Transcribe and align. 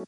Eh, 0.00 0.06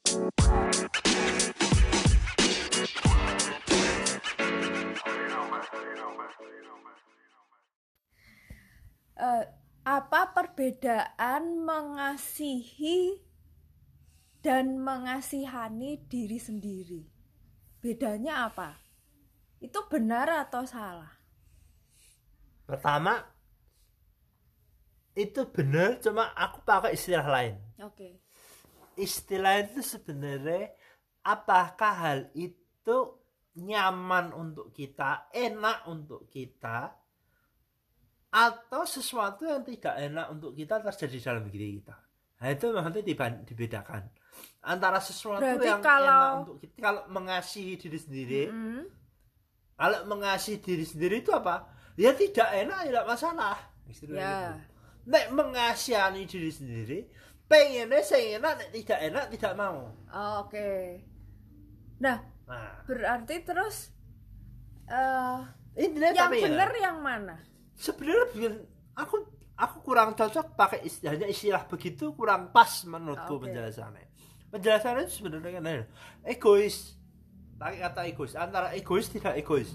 apa 9.85 10.33
perbedaan 10.33 11.61
mengasihi 11.61 13.21
dan 14.41 14.81
mengasihani 14.81 16.01
diri 16.09 16.41
sendiri? 16.41 17.05
Bedanya 17.85 18.49
apa? 18.49 18.81
Itu 19.61 19.93
benar 19.93 20.49
atau 20.49 20.65
salah? 20.65 21.21
Pertama 22.65 23.21
itu 25.13 25.45
benar 25.53 26.01
cuma 26.01 26.33
aku 26.33 26.65
pakai 26.65 26.97
istilah 26.97 27.29
lain. 27.29 27.61
Oke. 27.85 28.32
Istilah 28.95 29.63
itu 29.63 29.81
sebenarnya 29.81 30.73
apakah 31.23 31.93
hal 31.95 32.21
itu 32.35 32.97
nyaman 33.55 34.33
untuk 34.33 34.73
kita, 34.73 35.29
enak 35.31 35.85
untuk 35.87 36.25
kita 36.27 36.93
atau 38.33 38.83
sesuatu 38.83 39.45
yang 39.45 39.61
tidak 39.61 39.93
enak 39.93 40.27
untuk 40.33 40.57
kita 40.57 40.81
terjadi 40.81 41.19
dalam 41.21 41.45
diri 41.47 41.81
kita. 41.81 41.97
Nah 42.41 42.49
itu 42.49 42.67
diban- 43.05 43.45
dibedakan 43.45 44.09
antara 44.65 44.99
sesuatu 44.99 45.45
Berarti 45.45 45.69
yang 45.69 45.85
kalau- 45.85 46.09
enak 46.09 46.41
untuk 46.41 46.57
kita 46.59 46.77
kalau 46.81 47.03
mengasihi 47.07 47.75
diri 47.77 47.99
sendiri 48.01 48.43
Mm. 48.49 48.83
kalau 49.75 49.99
mengasihi 50.09 50.59
diri 50.59 50.83
sendiri 50.83 51.21
itu 51.21 51.31
apa 51.31 51.69
ya 51.95 52.17
tidak 52.17 52.49
enak 52.49 52.89
tidak 52.89 53.05
masalah 53.05 53.57
Istilahnya 53.85 54.25
Ya. 54.25 54.39
gitu. 54.57 54.59
nek 55.05 55.27
mengasihani 55.31 56.23
diri 56.25 56.51
sendiri 56.51 56.99
pengennya 57.53 58.01
saya 58.01 58.41
enak 58.41 58.53
nek 58.57 58.71
tidak 58.73 58.99
enak 59.05 59.25
tidak 59.29 59.53
mau 59.55 59.93
Oh, 60.09 60.45
Oke. 60.45 61.01
Nah, 62.01 62.25
nah 62.49 62.81
berarti 62.85 63.45
terus 63.45 63.93
eh 64.89 65.39
intinya 65.77 66.11
yang 66.11 66.33
ya, 66.33 66.45
benar 66.49 66.71
yang 66.75 66.99
mana? 67.01 67.37
sebenarnya 67.73 68.61
aku 68.93 69.25
aku 69.55 69.77
kurang 69.81 70.13
cocok 70.13 70.53
pakai 70.53 70.81
istilahnya 70.83 71.29
istilah 71.29 71.65
begitu 71.65 72.13
kurang 72.13 72.51
pas 72.51 72.83
menurutku 72.85 73.37
Oke. 73.37 73.49
penjelasannya 73.49 74.05
penjelasannya 74.51 75.03
itu 75.07 75.13
sebenarnya 75.13 75.51
kan 75.57 75.65
egois 76.27 76.97
pakai 77.57 77.79
kata 77.81 78.01
egois 78.05 78.33
antara 78.35 78.73
egois 78.73 79.07
tidak 79.09 79.37
egois 79.37 79.71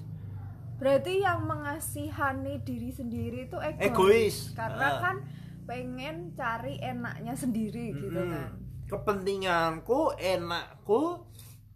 Berarti 0.78 1.26
yang 1.26 1.42
mengasihani 1.42 2.62
diri 2.62 2.94
sendiri 2.94 3.50
itu 3.50 3.58
egois. 3.58 3.82
Egois. 3.82 4.36
Karena 4.54 4.86
Ah. 4.86 5.02
kan 5.02 5.16
pengen 5.68 6.32
cari 6.32 6.80
enaknya 6.80 7.36
sendiri 7.36 7.92
gitu 7.94 8.16
Mm-mm. 8.16 8.32
kan. 8.32 8.52
kepentinganku 8.88 10.16
enakku 10.16 11.28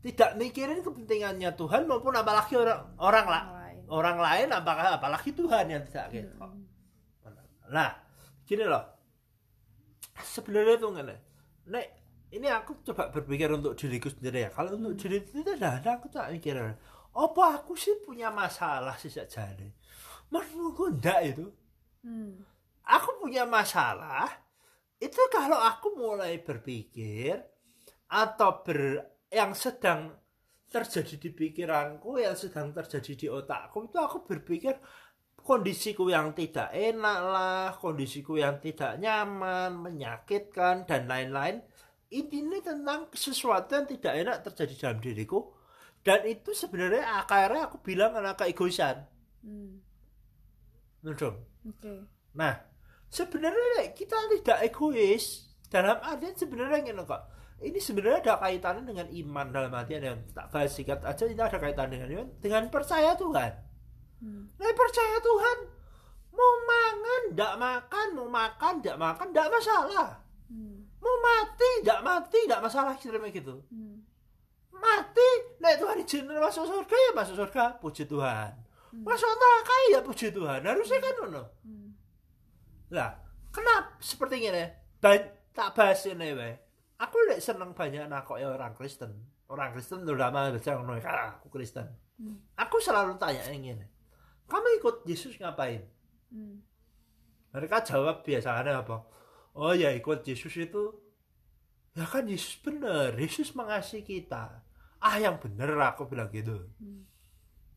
tidak 0.01 0.39
mikirin 0.39 0.81
kepentingannya 0.81 1.53
Tuhan 1.53 1.85
maupun 1.85 2.15
apalagi 2.15 2.57
orang 2.57 2.81
orang 2.97 3.27
lah. 3.27 3.43
Orang 3.45 3.59
lain. 3.61 3.79
orang 3.91 4.17
lain 4.17 4.47
apakah 4.49 4.87
apalagi 4.97 5.29
Tuhan 5.35 5.65
yang 5.69 5.83
tidak 5.85 6.07
gitu 6.15 6.33
nah 7.71 7.91
gini 8.43 8.67
loh. 8.67 8.83
Sebenarnya 10.19 10.75
tuh 10.75 10.91
ngene. 10.91 11.15
Nek 11.71 11.87
ini 12.35 12.47
aku 12.51 12.83
coba 12.83 13.07
berpikir 13.07 13.47
untuk 13.47 13.79
diriku 13.79 14.11
sendiri 14.11 14.43
ya. 14.43 14.49
Kalau 14.51 14.75
untuk 14.75 14.99
diri 14.99 15.23
itu 15.23 15.39
tidak 15.39 15.79
ada 15.79 15.89
aku 15.95 16.11
tak 16.11 16.35
mikir 16.35 16.59
apa 17.11 17.43
aku 17.59 17.75
sih 17.75 17.95
punya 18.07 18.31
masalah 18.31 18.95
sejak 18.95 19.27
jadi 19.27 19.67
menurutku 20.31 20.91
enggak 20.95 21.19
itu. 21.35 21.45
Hmm. 22.03 22.43
Aku 22.85 23.21
punya 23.21 23.43
masalah 23.45 24.29
itu 25.01 25.21
kalau 25.33 25.57
aku 25.57 25.97
mulai 25.97 26.37
berpikir 26.41 27.41
atau 28.11 28.61
ber 28.61 29.01
yang 29.31 29.55
sedang 29.55 30.13
terjadi 30.71 31.15
di 31.17 31.29
pikiranku 31.31 32.21
yang 32.21 32.37
sedang 32.37 32.71
terjadi 32.71 33.11
di 33.17 33.27
otakku 33.27 33.87
itu 33.89 33.97
aku 33.97 34.23
berpikir 34.23 34.77
kondisiku 35.41 36.07
yang 36.07 36.31
tidak 36.37 36.69
enak 36.71 37.19
lah 37.25 37.67
kondisiku 37.75 38.37
yang 38.37 38.61
tidak 38.61 38.99
nyaman 39.01 39.73
menyakitkan 39.75 40.85
dan 40.85 41.09
lain-lain 41.09 41.59
ini 42.11 42.59
tentang 42.59 43.07
sesuatu 43.15 43.73
yang 43.73 43.87
tidak 43.87 44.13
enak 44.15 44.37
terjadi 44.47 44.73
dalam 44.79 44.99
diriku 44.99 45.51
dan 46.05 46.23
itu 46.27 46.53
sebenarnya 46.53 47.23
akarnya 47.23 47.67
aku 47.71 47.77
bilang 47.83 48.13
karena 48.15 48.33
keegoisan 48.35 49.11
Hmm. 49.41 49.81
Oke. 51.01 51.29
Nah, 52.37 52.53
sebenarnya 53.11 53.91
kita 53.91 54.15
tidak 54.39 54.59
egois 54.71 55.51
dalam 55.67 55.99
artian 55.99 56.33
sebenarnya 56.33 56.79
gini 56.79 57.03
kok. 57.03 57.21
Ini 57.61 57.77
sebenarnya 57.77 58.25
ada 58.25 58.35
kaitannya 58.41 58.83
dengan 58.89 59.07
iman 59.11 59.47
dalam 59.53 59.71
artian 59.75 60.01
yang 60.01 60.17
tak 60.33 60.49
bahas 60.49 60.73
singkat 60.73 60.97
aja 61.05 61.29
ini 61.29 61.37
ada 61.37 61.61
kaitan 61.61 61.93
dengan 61.93 62.09
iman 62.09 62.27
dengan 62.41 62.63
percaya 62.73 63.13
Tuhan. 63.13 63.51
Hmm. 64.23 64.49
Nah, 64.57 64.73
percaya 64.73 65.17
Tuhan 65.21 65.57
mau 66.33 66.53
makan, 66.65 67.21
tidak 67.35 67.53
makan, 67.61 68.07
mau 68.17 68.29
makan, 68.31 68.73
tidak 68.81 68.97
makan, 68.97 69.27
tidak 69.29 69.49
masalah. 69.53 70.09
Hmm. 70.49 70.89
Mau 70.97 71.15
mati, 71.21 71.69
tidak 71.85 72.01
mati, 72.01 72.39
tidak 72.49 72.61
masalah 72.65 72.93
kira 72.97 73.21
gitu. 73.29 73.61
Hmm. 73.69 74.01
Mati, 74.73 75.29
nek 75.61 75.77
Tuhan 75.77 76.01
izinin 76.01 76.41
masuk 76.41 76.65
surga 76.65 76.97
ya 76.97 77.11
masuk 77.13 77.35
surga, 77.37 77.77
puji 77.77 78.09
Tuhan. 78.09 78.57
Masuk 79.05 79.29
neraka 79.29 79.75
ya 79.93 79.99
puji 80.01 80.27
Tuhan. 80.33 80.65
Harusnya 80.65 80.97
kan 80.97 81.13
ngono. 81.21 81.43
Hmm. 81.61 81.93
Lah, 82.91 83.15
kenapa 83.55 83.95
seperti 84.03 84.43
ini? 84.43 84.65
Ba- 84.99 85.31
tak 85.51 85.75
bahas 85.75 86.03
ini 86.07 86.35
wae. 86.35 86.55
Aku 87.01 87.17
lek 87.27 87.41
seneng 87.41 87.73
banyak 87.73 88.05
nakok 88.05 88.37
ya 88.37 88.51
orang 88.51 88.77
Kristen. 88.77 89.09
Orang 89.49 89.73
Kristen 89.73 90.05
terutama 90.05 90.53
baca 90.53 90.71
ngono 90.77 91.01
karena 91.01 91.33
aku 91.33 91.49
Kristen. 91.49 91.87
Hmm. 92.21 92.37
Aku 92.55 92.77
selalu 92.77 93.17
tanya 93.17 93.41
yang 93.49 93.75
ini. 93.79 93.85
Kamu 94.45 94.67
ikut 94.77 94.95
Yesus 95.09 95.35
ngapain? 95.41 95.81
Hmm. 96.29 96.61
Mereka 97.51 97.83
jawab 97.83 98.21
biasanya 98.21 98.85
apa? 98.85 99.03
Oh 99.57 99.73
ya 99.75 99.91
ikut 99.91 100.23
Yesus 100.23 100.55
itu 100.55 100.83
ya 101.97 102.05
kan 102.07 102.29
Yesus 102.29 102.61
bener. 102.61 103.17
Yesus 103.17 103.51
mengasihi 103.57 104.05
kita. 104.05 104.61
Ah 105.01 105.17
yang 105.17 105.41
bener 105.41 105.73
aku 105.81 106.05
bilang 106.07 106.29
gitu. 106.29 106.69
Hmm. 106.77 107.03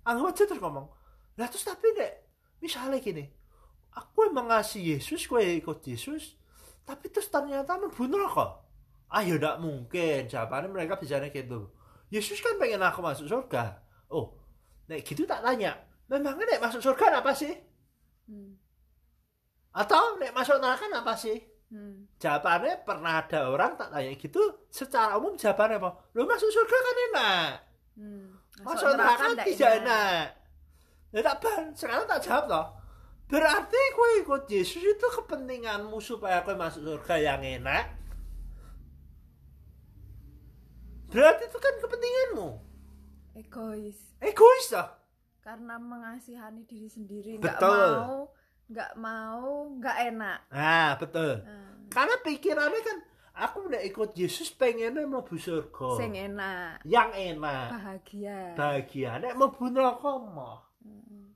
Anggap 0.05 0.37
aja 0.37 0.43
terus 0.45 0.61
ngomong. 0.61 0.87
Lah 1.41 1.49
terus 1.49 1.65
tapi 1.65 1.91
nek 1.97 2.13
misalnya 2.61 3.01
gini, 3.01 3.25
aku 3.95 4.29
yang 4.29 4.35
mengasihi 4.35 4.99
Yesus, 4.99 5.31
gue 5.31 5.63
ikut 5.63 5.79
Yesus, 5.87 6.35
tapi 6.83 7.09
terus 7.09 7.31
ternyata 7.31 7.79
membunuh 7.79 8.21
neraka. 8.21 8.61
Ah 9.09 9.23
ya 9.23 9.39
tidak 9.39 9.63
mungkin. 9.63 10.27
Jawabannya 10.27 10.69
mereka 10.75 10.99
bicaranya 10.99 11.31
gitu. 11.31 11.71
Yesus 12.11 12.43
kan 12.43 12.59
pengen 12.59 12.83
aku 12.83 13.01
masuk 13.01 13.31
surga. 13.31 13.79
Oh, 14.11 14.35
nek 14.91 15.07
gitu 15.07 15.25
tak 15.25 15.41
tanya. 15.41 15.79
Memangnya 16.11 16.45
nek 16.45 16.63
masuk 16.63 16.83
surga 16.83 17.23
apa 17.23 17.33
sih? 17.33 17.55
Hmm. 18.27 18.59
Atau 19.71 20.19
nek 20.19 20.35
masuk 20.35 20.59
neraka 20.59 20.91
apa 20.91 21.15
sih? 21.15 21.39
Hmm. 21.71 22.07
Jawabannya 22.19 22.87
pernah 22.87 23.23
ada 23.23 23.51
orang 23.51 23.75
tak 23.79 23.91
tanya 23.95 24.13
gitu. 24.15 24.43
Secara 24.69 25.17
umum 25.17 25.39
jawabannya 25.39 25.79
apa? 25.79 25.91
Lo 26.15 26.27
masuk 26.27 26.51
surga 26.51 26.77
kan 26.77 26.97
enak. 27.11 27.51
Hmm. 27.95 28.27
Masuk 28.67 28.93
neraka 28.99 29.25
ndak 29.35 29.47
tidak 29.55 29.73
enak. 29.83 30.25
Ya 31.15 31.21
tak 31.23 31.39
ban, 31.39 31.71
sekarang 31.79 32.11
tak 32.11 32.23
jawab 32.27 32.45
toh. 32.51 32.67
Berarti 33.25 33.81
kue 33.97 34.11
ikut 34.21 34.43
Yesus 34.47 34.85
itu 34.85 35.07
kepentinganmu 35.21 35.97
supaya 35.99 36.45
kue 36.45 36.53
masuk 36.55 36.85
surga 36.85 37.15
yang 37.17 37.41
enak. 37.41 37.85
Berarti 41.09 41.47
itu 41.47 41.59
kan 41.59 41.75
kepentinganmu. 41.81 42.49
Egois. 43.39 43.99
Egois 44.21 44.67
toh. 44.71 44.89
Karena 45.41 45.77
mengasihani 45.77 46.65
diri 46.65 46.89
sendiri 46.89 47.37
Betul. 47.37 47.91
mau 48.01 48.33
nggak 48.65 48.93
mau 48.97 49.69
nggak 49.77 49.97
enak. 50.15 50.39
Nah, 50.49 50.91
betul. 50.97 51.45
Nah, 51.45 51.85
Karena 51.93 52.17
pikirannya 52.25 52.81
kan 52.81 52.99
aku 53.37 53.69
udah 53.69 53.83
ikut 53.85 54.17
Yesus 54.17 54.49
pengennya 54.57 55.05
mau 55.05 55.21
surga. 55.21 56.01
sing 56.01 56.17
enak, 56.17 56.81
Yang 56.89 57.11
enak. 57.37 57.69
bahagia. 57.77 58.41
Bahagia. 58.57 59.11
Nek 59.21 59.37
mau 59.37 59.53
bunuh 59.53 59.93
mau. 60.01 60.65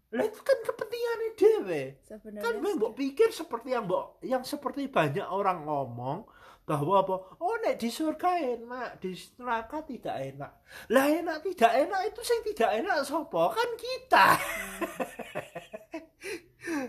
Hmm. 0.08 0.16
Lah 0.16 0.24
itu 0.24 0.40
kan 0.40 0.58
kepentingannya 0.64 1.30
dewe. 1.36 1.82
Sebenarnya 2.00 2.44
kan 2.44 2.52
gue 2.64 2.72
mbok 2.80 2.92
pikir 2.96 3.28
seperti 3.28 3.76
yang 3.76 3.84
mbok 3.84 4.16
yang 4.24 4.40
seperti 4.40 4.88
banyak 4.88 5.28
orang 5.28 5.68
ngomong 5.68 6.24
bahwa 6.68 7.00
apa? 7.00 7.16
Oh 7.40 7.56
nek 7.64 7.76
di 7.80 7.88
surga 7.88 8.28
enak 8.56 9.00
di 9.04 9.12
neraka 9.40 9.84
tidak 9.84 10.16
enak. 10.16 10.52
Lah 10.92 11.04
enak 11.08 11.44
tidak 11.44 11.72
enak 11.76 12.00
itu 12.08 12.20
sing 12.24 12.40
tidak 12.44 12.70
enak 12.80 13.04
sopo 13.04 13.52
kan 13.52 13.70
kita. 13.76 14.26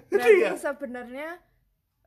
Itu 0.09 0.17
Berarti 0.17 0.43
ya 0.43 0.55
sebenarnya 0.59 1.29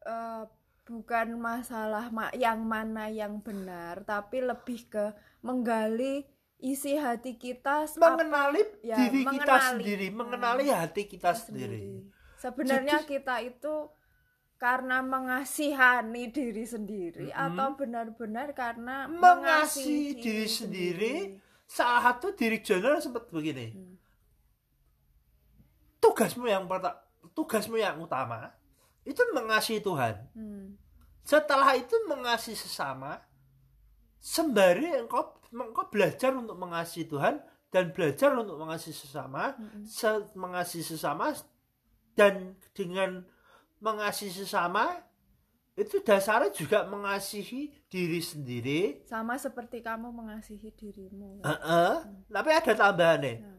eh, 0.05 0.43
bukan 0.85 1.29
masalah 1.39 2.11
ma- 2.13 2.35
yang 2.37 2.61
mana 2.67 3.09
yang 3.09 3.41
benar, 3.41 4.03
tapi 4.05 4.43
lebih 4.43 4.91
ke 4.91 5.15
menggali 5.41 6.27
isi 6.63 6.95
hati 6.95 7.35
kita 7.35 7.91
mengenali 7.99 8.63
ya, 8.81 8.95
diri 8.97 9.21
kita 9.21 9.35
mengenali. 9.35 9.67
sendiri 9.69 10.07
mengenali 10.09 10.67
hati 10.71 11.03
kita 11.05 11.35
sendiri 11.35 12.07
Sebenarnya 12.39 13.03
kita 13.03 13.39
itu 13.39 13.91
karena 14.57 14.99
mengasihani 14.99 16.31
diri 16.31 16.63
sendiri 16.63 17.29
Mm-mm. 17.29 17.45
atau 17.51 17.69
benar-benar 17.75 18.51
karena 18.51 19.07
mengasihi 19.07 20.15
diri 20.17 20.47
sendiri 20.47 21.15
salah 21.67 22.15
satu 22.15 22.31
diri 22.33 22.59
general 22.59 22.99
sempat 22.99 23.27
begini 23.27 23.67
Hmm. 23.71 23.95
tugasmu 25.99 26.47
yang 26.47 26.67
pertama 26.67 26.99
tugasmu 27.33 27.75
yang 27.75 27.99
utama 27.99 28.51
itu 29.03 29.23
mengasihi 29.31 29.79
Tuhan 29.79 30.15
Hmm. 30.31 30.79
setelah 31.23 31.75
itu 31.75 31.95
mengasihi 32.07 32.55
sesama 32.55 33.19
sembari 34.23 34.87
engkau 34.95 35.35
engkau 35.51 35.91
belajar 35.91 36.31
untuk 36.31 36.55
mengasihi 36.55 37.11
Tuhan 37.11 37.43
dan 37.75 37.91
belajar 37.91 38.31
untuk 38.39 38.55
mengasihi 38.63 38.95
sesama 38.95 39.59
Mm-mm. 39.59 39.83
se- 39.83 40.31
mengasihi 40.39 40.87
sesama 40.87 41.35
dan 42.15 42.55
dengan 42.71 43.27
mengasihi 43.83 44.47
sesama 44.47 45.03
itu 45.75 46.05
dasarnya 46.05 46.53
juga 46.53 46.85
mengasihi 46.85 47.73
diri 47.89 48.21
sendiri. 48.21 49.03
Sama 49.09 49.41
seperti 49.41 49.81
kamu 49.81 50.13
mengasihi 50.13 50.69
dirimu. 50.69 51.41
Heeh, 51.41 51.95
tapi 52.29 52.51
ada 52.53 52.73
tambahannya. 52.77 53.35
Nah, 53.41 53.59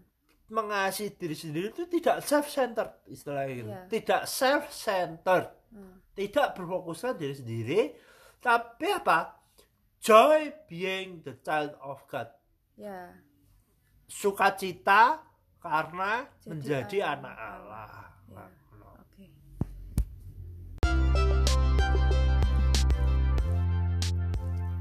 mengasihi 0.54 1.10
diri 1.18 1.34
sendiri 1.34 1.74
itu 1.74 1.90
tidak 1.90 2.22
self 2.22 2.46
centered 2.46 2.94
istilahnya 3.10 3.54
gitu. 3.58 3.70
Iya. 3.74 3.82
tidak 3.90 4.22
self 4.30 4.64
centered 4.70 5.50
nah. 5.74 5.98
tidak 6.14 6.54
berfokuskan 6.54 7.18
diri 7.18 7.36
sendiri. 7.36 7.80
Tapi 8.38 8.88
apa 8.94 9.43
joy 10.04 10.52
being 10.68 11.24
the 11.24 11.32
child 11.48 11.72
of 11.80 12.04
God 12.12 12.28
ya 12.76 13.08
sukacita 14.12 15.24
karena 15.64 16.28
Jadi 16.44 16.48
menjadi 16.52 16.98
anak 17.08 17.32
anak 17.32 17.40
Allah 17.40 17.92
Ya. 18.28 18.44
oke 19.00 19.26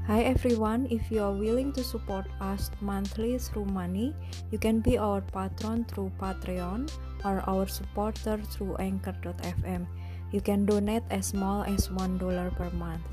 Hi 0.03 0.27
everyone, 0.27 0.91
if 0.91 1.07
you 1.07 1.23
are 1.23 1.31
willing 1.31 1.71
to 1.71 1.79
support 1.79 2.27
us 2.43 2.67
monthly 2.83 3.39
through 3.39 3.71
money, 3.71 4.11
you 4.51 4.59
can 4.59 4.83
be 4.83 4.99
our 4.99 5.23
patron 5.31 5.87
through 5.87 6.11
Patreon 6.19 6.91
or 7.23 7.39
our 7.47 7.63
supporter 7.63 8.35
through 8.51 8.75
Anchor.fm. 8.83 9.87
You 10.35 10.43
can 10.43 10.67
donate 10.67 11.07
as 11.07 11.31
small 11.31 11.63
as 11.63 11.87
$1 11.87 12.19
per 12.59 12.67
month. 12.75 13.07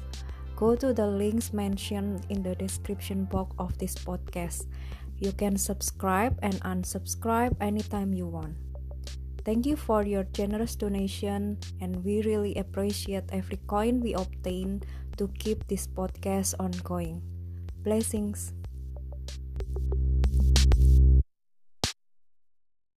Go 0.61 0.77
to 0.77 0.93
the 0.93 1.09
links 1.09 1.57
mentioned 1.57 2.29
in 2.29 2.45
the 2.45 2.53
description 2.55 3.25
box 3.25 3.57
of 3.57 3.79
this 3.81 3.97
podcast. 3.97 4.69
You 5.17 5.33
can 5.33 5.57
subscribe 5.57 6.37
and 6.45 6.61
unsubscribe 6.61 7.57
anytime 7.65 8.13
you 8.13 8.29
want. 8.29 8.61
Thank 9.41 9.65
you 9.65 9.73
for 9.73 10.05
your 10.05 10.29
generous 10.37 10.77
donation, 10.77 11.57
and 11.81 12.05
we 12.05 12.21
really 12.29 12.61
appreciate 12.61 13.25
every 13.33 13.57
coin 13.73 14.05
we 14.05 14.13
obtain 14.13 14.85
to 15.17 15.33
keep 15.41 15.65
this 15.65 15.89
podcast 15.89 16.53
ongoing. 16.61 17.25
Blessings. 17.81 18.53